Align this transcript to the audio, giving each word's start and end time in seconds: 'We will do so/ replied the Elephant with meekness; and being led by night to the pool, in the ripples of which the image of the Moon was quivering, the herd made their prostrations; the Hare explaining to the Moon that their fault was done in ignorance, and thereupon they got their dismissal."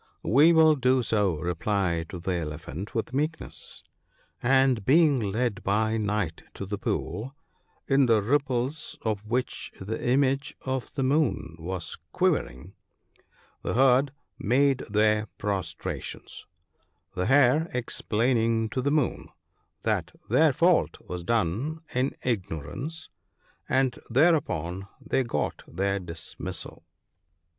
'We 0.23 0.51
will 0.51 0.75
do 0.75 1.03
so/ 1.03 1.35
replied 1.35 2.07
the 2.09 2.31
Elephant 2.31 2.95
with 2.95 3.13
meekness; 3.13 3.83
and 4.41 4.83
being 4.83 5.19
led 5.19 5.63
by 5.63 5.97
night 5.97 6.41
to 6.55 6.65
the 6.65 6.79
pool, 6.79 7.35
in 7.87 8.07
the 8.07 8.23
ripples 8.23 8.97
of 9.03 9.23
which 9.27 9.71
the 9.79 10.03
image 10.03 10.55
of 10.63 10.91
the 10.93 11.03
Moon 11.03 11.55
was 11.59 11.99
quivering, 12.13 12.73
the 13.61 13.75
herd 13.75 14.11
made 14.39 14.79
their 14.89 15.27
prostrations; 15.37 16.47
the 17.13 17.27
Hare 17.27 17.69
explaining 17.71 18.69
to 18.69 18.81
the 18.81 18.89
Moon 18.89 19.29
that 19.83 20.13
their 20.27 20.51
fault 20.51 20.97
was 20.99 21.23
done 21.23 21.81
in 21.93 22.15
ignorance, 22.23 23.09
and 23.69 23.99
thereupon 24.09 24.87
they 24.99 25.23
got 25.23 25.61
their 25.67 25.99
dismissal." 25.99 26.87